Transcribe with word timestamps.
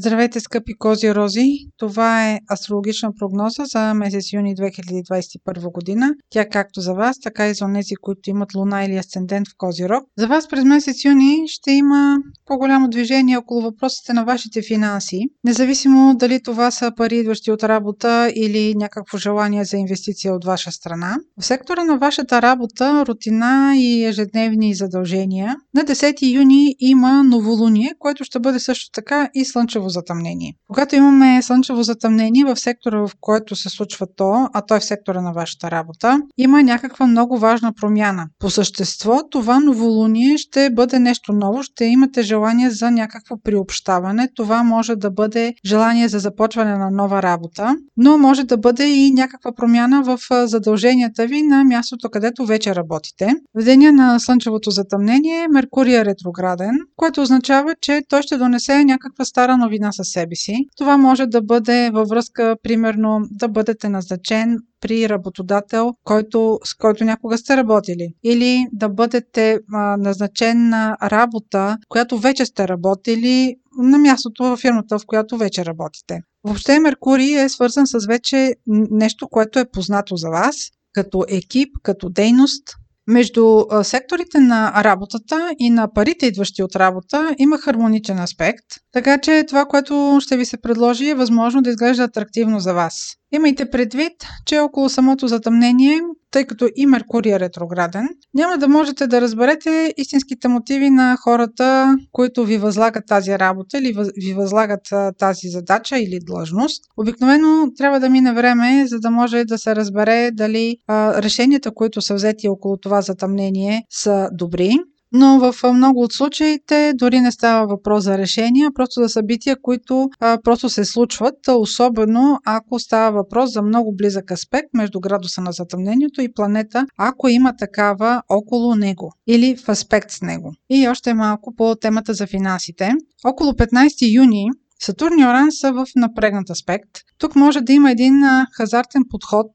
Здравейте, 0.00 0.40
скъпи 0.40 0.74
кози 0.78 1.14
рози! 1.14 1.52
Това 1.78 2.30
е 2.30 2.38
астрологична 2.52 3.10
прогноза 3.18 3.64
за 3.64 3.94
месец 3.94 4.32
юни 4.32 4.56
2021 4.56 5.72
година. 5.72 6.14
Тя 6.30 6.48
както 6.48 6.80
за 6.80 6.94
вас, 6.94 7.20
така 7.20 7.48
и 7.48 7.54
за 7.54 7.66
тези, 7.74 7.94
които 7.94 8.30
имат 8.30 8.54
луна 8.54 8.84
или 8.84 8.96
асцендент 8.96 9.48
в 9.48 9.54
кози 9.56 9.88
рог. 9.88 10.04
За 10.18 10.26
вас 10.26 10.48
през 10.48 10.64
месец 10.64 11.04
юни 11.04 11.44
ще 11.46 11.70
има 11.72 12.16
по-голямо 12.46 12.88
движение 12.88 13.36
около 13.36 13.62
въпросите 13.62 14.12
на 14.12 14.24
вашите 14.24 14.62
финанси, 14.62 15.20
независимо 15.44 16.14
дали 16.16 16.42
това 16.42 16.70
са 16.70 16.92
пари 16.96 17.16
идващи 17.16 17.52
от 17.52 17.64
работа 17.64 18.32
или 18.36 18.74
някакво 18.74 19.18
желание 19.18 19.64
за 19.64 19.76
инвестиция 19.76 20.34
от 20.34 20.44
ваша 20.44 20.72
страна. 20.72 21.16
В 21.40 21.44
сектора 21.44 21.84
на 21.84 21.98
вашата 21.98 22.42
работа, 22.42 23.04
рутина 23.06 23.72
и 23.76 24.04
ежедневни 24.04 24.74
задължения, 24.74 25.56
на 25.74 25.84
10 25.84 26.34
юни 26.34 26.74
има 26.78 27.24
новолуние, 27.24 27.94
което 27.98 28.24
ще 28.24 28.40
бъде 28.40 28.58
също 28.58 28.90
така 28.92 29.30
и 29.34 29.44
слънчево 29.44 29.87
слънчево 29.88 30.00
затъмнение. 30.00 30.54
Когато 30.68 30.96
имаме 30.96 31.42
слънчево 31.42 31.82
затъмнение 31.82 32.44
в 32.44 32.56
сектора, 32.56 32.98
в 32.98 33.10
който 33.20 33.56
се 33.56 33.68
случва 33.68 34.06
то, 34.16 34.48
а 34.52 34.62
то 34.62 34.74
е 34.74 34.80
в 34.80 34.84
сектора 34.84 35.20
на 35.20 35.32
вашата 35.32 35.70
работа, 35.70 36.20
има 36.38 36.62
някаква 36.62 37.06
много 37.06 37.38
важна 37.38 37.72
промяна. 37.72 38.26
По 38.38 38.50
същество, 38.50 39.20
това 39.30 39.60
новолуние 39.60 40.38
ще 40.38 40.70
бъде 40.70 40.98
нещо 40.98 41.32
ново, 41.32 41.62
ще 41.62 41.84
имате 41.84 42.22
желание 42.22 42.70
за 42.70 42.90
някакво 42.90 43.36
приобщаване. 43.44 44.28
Това 44.34 44.62
може 44.62 44.96
да 44.96 45.10
бъде 45.10 45.54
желание 45.64 46.08
за 46.08 46.18
започване 46.18 46.78
на 46.78 46.90
нова 46.90 47.22
работа, 47.22 47.76
но 47.96 48.18
може 48.18 48.44
да 48.44 48.56
бъде 48.56 48.84
и 48.84 49.10
някаква 49.10 49.52
промяна 49.52 50.02
в 50.02 50.18
задълженията 50.46 51.26
ви 51.26 51.42
на 51.42 51.64
мястото, 51.64 52.08
където 52.10 52.46
вече 52.46 52.74
работите. 52.74 53.34
В 53.54 53.64
деня 53.64 53.92
на 53.92 54.18
слънчевото 54.20 54.70
затъмнение 54.70 55.48
Меркурий 55.48 55.96
е 55.96 56.04
ретрограден, 56.04 56.74
което 56.96 57.22
означава, 57.22 57.74
че 57.80 58.02
той 58.08 58.22
ще 58.22 58.36
донесе 58.36 58.84
някаква 58.84 59.24
стара 59.24 59.56
новина 59.68 59.92
със 59.92 60.08
себе 60.08 60.34
си. 60.34 60.56
Това 60.76 60.96
може 60.96 61.26
да 61.26 61.42
бъде 61.42 61.90
във 61.90 62.08
връзка, 62.08 62.56
примерно, 62.62 63.20
да 63.30 63.48
бъдете 63.48 63.88
назначен 63.88 64.58
при 64.80 65.08
работодател, 65.08 65.92
който, 66.04 66.58
с 66.64 66.74
който 66.74 67.04
някога 67.04 67.38
сте 67.38 67.56
работили. 67.56 68.14
Или 68.24 68.66
да 68.72 68.88
бъдете 68.88 69.58
а, 69.72 69.96
назначен 69.96 70.68
на 70.68 70.96
работа, 71.02 71.76
която 71.88 72.18
вече 72.18 72.46
сте 72.46 72.68
работили 72.68 73.56
на 73.78 73.98
мястото 73.98 74.44
във 74.44 74.60
фирмата, 74.60 74.98
в 74.98 75.06
която 75.06 75.36
вече 75.36 75.64
работите. 75.64 76.20
Въобще 76.44 76.78
Меркурий 76.80 77.42
е 77.42 77.48
свързан 77.48 77.86
с 77.86 78.06
вече 78.06 78.54
нещо, 78.90 79.28
което 79.28 79.58
е 79.58 79.70
познато 79.72 80.16
за 80.16 80.28
вас, 80.28 80.56
като 80.92 81.24
екип, 81.28 81.68
като 81.82 82.08
дейност, 82.08 82.62
между 83.08 83.64
секторите 83.82 84.38
на 84.40 84.84
работата 84.84 85.54
и 85.58 85.70
на 85.70 85.92
парите, 85.92 86.26
идващи 86.26 86.62
от 86.62 86.76
работа, 86.76 87.34
има 87.38 87.58
хармоничен 87.58 88.18
аспект, 88.18 88.64
така 88.92 89.18
че 89.18 89.44
това, 89.48 89.64
което 89.64 90.18
ще 90.22 90.36
ви 90.36 90.44
се 90.44 90.56
предложи, 90.56 91.08
е 91.08 91.14
възможно 91.14 91.62
да 91.62 91.70
изглежда 91.70 92.02
атрактивно 92.02 92.60
за 92.60 92.74
вас. 92.74 92.94
Имайте 93.32 93.70
предвид, 93.70 94.12
че 94.46 94.58
около 94.58 94.88
самото 94.88 95.28
затъмнение, 95.28 96.00
тъй 96.30 96.44
като 96.44 96.68
и 96.76 96.86
Меркурий 96.86 97.32
е 97.32 97.40
ретрограден, 97.40 98.08
няма 98.34 98.58
да 98.58 98.68
можете 98.68 99.06
да 99.06 99.20
разберете 99.20 99.94
истинските 99.96 100.48
мотиви 100.48 100.90
на 100.90 101.16
хората, 101.16 101.96
които 102.12 102.44
ви 102.44 102.58
възлагат 102.58 103.06
тази 103.06 103.38
работа 103.38 103.78
или 103.78 103.96
ви 104.16 104.34
възлагат 104.34 104.80
тази 105.18 105.48
задача 105.48 105.98
или 105.98 106.18
длъжност. 106.26 106.84
Обикновено 106.96 107.72
трябва 107.76 108.00
да 108.00 108.10
мине 108.10 108.32
време, 108.32 108.86
за 108.86 109.00
да 109.00 109.10
може 109.10 109.44
да 109.44 109.58
се 109.58 109.76
разбере 109.76 110.30
дали 110.32 110.76
а, 110.86 111.22
решенията, 111.22 111.74
които 111.74 112.02
са 112.02 112.14
взети 112.14 112.48
около 112.48 112.76
това 112.76 113.00
затъмнение, 113.00 113.82
са 113.90 114.28
добри 114.32 114.78
но 115.12 115.38
в 115.38 115.72
много 115.72 116.02
от 116.02 116.12
случаите 116.12 116.92
дори 116.94 117.20
не 117.20 117.32
става 117.32 117.66
въпрос 117.66 118.04
за 118.04 118.18
решения, 118.18 118.70
просто 118.74 119.02
за 119.02 119.08
събития, 119.08 119.56
които 119.62 120.08
а, 120.20 120.38
просто 120.44 120.68
се 120.68 120.84
случват, 120.84 121.34
особено 121.48 122.38
ако 122.44 122.78
става 122.78 123.16
въпрос 123.16 123.52
за 123.52 123.62
много 123.62 123.96
близък 123.96 124.30
аспект 124.30 124.68
между 124.74 125.00
градуса 125.00 125.40
на 125.40 125.52
затъмнението 125.52 126.22
и 126.22 126.32
планета, 126.32 126.86
ако 126.98 127.28
има 127.28 127.56
такава 127.56 128.22
около 128.28 128.74
него 128.74 129.12
или 129.26 129.56
в 129.56 129.68
аспект 129.68 130.10
с 130.10 130.22
него. 130.22 130.52
И 130.70 130.88
още 130.88 131.14
малко 131.14 131.54
по 131.56 131.74
темата 131.74 132.14
за 132.14 132.26
финансите. 132.26 132.92
Около 133.24 133.52
15 133.52 134.14
юни 134.14 134.50
Сатурн 134.80 135.18
и 135.18 135.24
Оран 135.24 135.52
са 135.52 135.72
в 135.72 135.86
напрегнат 135.96 136.50
аспект. 136.50 136.90
Тук 137.18 137.36
може 137.36 137.60
да 137.60 137.72
има 137.72 137.90
един 137.90 138.22
хазартен 138.52 139.02
подход, 139.10 139.46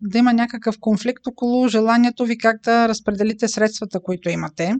да 0.00 0.18
има 0.18 0.32
някакъв 0.32 0.76
конфликт 0.80 1.26
около 1.26 1.68
желанието 1.68 2.24
ви 2.24 2.38
как 2.38 2.56
да 2.64 2.88
разпределите 2.88 3.48
средствата, 3.48 4.00
които 4.00 4.28
имате. 4.28 4.74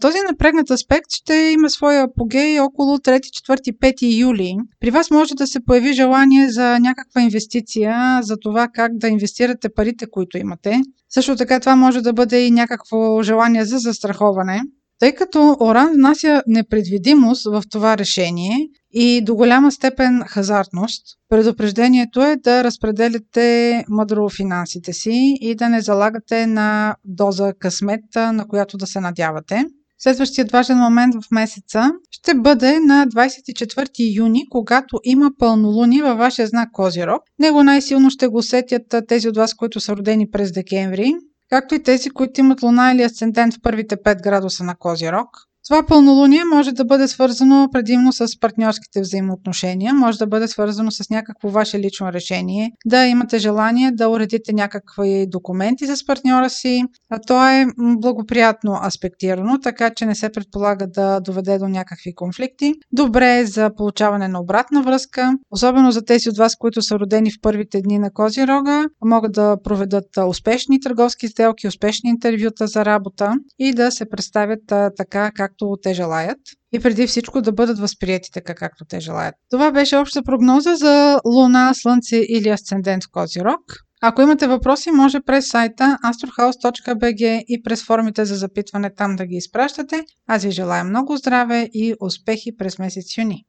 Този 0.00 0.18
напрегнат 0.30 0.70
аспект 0.70 1.10
ще 1.10 1.34
има 1.34 1.70
своя 1.70 2.02
апогей 2.02 2.60
около 2.60 2.96
3, 2.96 3.18
4, 3.18 3.78
5 3.78 4.18
юли. 4.18 4.56
При 4.80 4.90
вас 4.90 5.10
може 5.10 5.34
да 5.34 5.46
се 5.46 5.64
появи 5.64 5.92
желание 5.92 6.50
за 6.50 6.78
някаква 6.78 7.20
инвестиция, 7.20 8.20
за 8.22 8.36
това 8.36 8.68
как 8.74 8.92
да 8.94 9.08
инвестирате 9.08 9.68
парите, 9.68 10.06
които 10.10 10.38
имате. 10.38 10.80
Също 11.08 11.36
така 11.36 11.60
това 11.60 11.76
може 11.76 12.00
да 12.00 12.12
бъде 12.12 12.46
и 12.46 12.50
някакво 12.50 13.22
желание 13.22 13.64
за 13.64 13.78
застраховане. 13.78 14.62
Тъй 14.98 15.14
като 15.14 15.56
Оран 15.60 15.92
внася 15.92 16.42
непредвидимост 16.46 17.44
в 17.44 17.62
това 17.70 17.98
решение 17.98 18.68
и 18.92 19.20
до 19.24 19.34
голяма 19.34 19.72
степен 19.72 20.22
хазартност, 20.26 21.02
предупреждението 21.28 22.22
е 22.22 22.36
да 22.36 22.64
разпределите 22.64 23.84
мъдро 23.88 24.28
финансите 24.28 24.92
си 24.92 25.36
и 25.40 25.54
да 25.54 25.68
не 25.68 25.80
залагате 25.80 26.46
на 26.46 26.96
доза 27.04 27.52
късмет, 27.58 28.04
на 28.14 28.48
която 28.48 28.76
да 28.76 28.86
се 28.86 29.00
надявате. 29.00 29.64
Следващият 29.98 30.52
важен 30.52 30.78
момент 30.78 31.14
в 31.14 31.30
месеца 31.30 31.92
ще 32.10 32.34
бъде 32.34 32.80
на 32.80 33.06
24 33.06 34.16
юни, 34.16 34.48
когато 34.50 35.00
има 35.04 35.30
пълнолуни 35.38 36.02
във 36.02 36.18
вашия 36.18 36.46
знак 36.46 36.68
Козирог. 36.72 37.22
Него 37.38 37.62
най-силно 37.62 38.10
ще 38.10 38.26
го 38.26 38.38
усетят 38.38 38.94
тези 39.08 39.28
от 39.28 39.36
вас, 39.36 39.54
които 39.54 39.80
са 39.80 39.96
родени 39.96 40.30
през 40.30 40.52
декември 40.52 41.14
както 41.50 41.74
и 41.74 41.82
тези, 41.82 42.10
които 42.10 42.40
имат 42.40 42.62
луна 42.62 42.92
или 42.92 43.02
асцендент 43.02 43.54
в 43.54 43.60
първите 43.62 43.96
5 43.96 44.22
градуса 44.22 44.64
на 44.64 44.74
Козирог. 44.74 45.28
Това 45.68 45.82
пълнолуние 45.86 46.44
може 46.44 46.72
да 46.72 46.84
бъде 46.84 47.08
свързано 47.08 47.68
предимно 47.72 48.12
с 48.12 48.40
партньорските 48.40 49.00
взаимоотношения, 49.00 49.94
може 49.94 50.18
да 50.18 50.26
бъде 50.26 50.48
свързано 50.48 50.90
с 50.90 51.10
някакво 51.10 51.48
ваше 51.48 51.78
лично 51.78 52.12
решение, 52.12 52.72
да 52.86 53.06
имате 53.06 53.38
желание 53.38 53.90
да 53.92 54.08
уредите 54.08 54.52
някакви 54.52 55.26
документи 55.28 55.86
с 55.86 56.06
партньора 56.06 56.50
си, 56.50 56.84
а 57.10 57.18
то 57.26 57.48
е 57.48 57.66
благоприятно 57.78 58.80
аспектирано, 58.86 59.60
така 59.60 59.90
че 59.90 60.06
не 60.06 60.14
се 60.14 60.32
предполага 60.32 60.86
да 60.86 61.20
доведе 61.20 61.58
до 61.58 61.68
някакви 61.68 62.14
конфликти. 62.14 62.74
Добре 62.92 63.38
е 63.38 63.46
за 63.46 63.70
получаване 63.76 64.28
на 64.28 64.40
обратна 64.40 64.82
връзка, 64.82 65.32
особено 65.50 65.90
за 65.90 66.04
тези 66.04 66.28
от 66.28 66.36
вас, 66.36 66.56
които 66.56 66.82
са 66.82 66.98
родени 66.98 67.30
в 67.30 67.40
първите 67.42 67.80
дни 67.80 67.98
на 67.98 68.10
Козирога, 68.10 68.84
могат 69.04 69.32
да 69.32 69.56
проведат 69.64 70.08
успешни 70.28 70.80
търговски 70.80 71.28
сделки, 71.28 71.68
успешни 71.68 72.10
интервюта 72.10 72.66
за 72.66 72.84
работа 72.84 73.32
и 73.58 73.72
да 73.72 73.90
се 73.90 74.08
представят 74.08 74.60
така, 74.96 75.30
както 75.34 75.57
както 75.58 75.76
те 75.82 75.94
желаят 75.94 76.38
и 76.72 76.80
преди 76.80 77.06
всичко 77.06 77.40
да 77.40 77.52
бъдат 77.52 77.78
възприяти 77.78 78.30
така, 78.32 78.54
както 78.54 78.84
те 78.84 79.00
желаят. 79.00 79.34
Това 79.50 79.70
беше 79.70 79.96
обща 79.96 80.22
прогноза 80.22 80.74
за 80.74 81.20
Луна, 81.24 81.72
Слънце 81.74 82.16
или 82.16 82.48
Асцендент 82.48 83.04
в 83.04 83.10
Козирог. 83.12 83.60
Ако 84.02 84.22
имате 84.22 84.46
въпроси, 84.46 84.90
може 84.90 85.20
през 85.20 85.48
сайта 85.48 85.98
astrohouse.bg 86.04 87.44
и 87.48 87.62
през 87.62 87.84
формите 87.84 88.24
за 88.24 88.34
запитване 88.36 88.94
там 88.94 89.16
да 89.16 89.26
ги 89.26 89.36
изпращате. 89.36 90.04
Аз 90.26 90.44
ви 90.44 90.50
желая 90.50 90.84
много 90.84 91.16
здраве 91.16 91.68
и 91.72 91.94
успехи 92.00 92.56
през 92.56 92.78
месец 92.78 93.16
юни! 93.18 93.44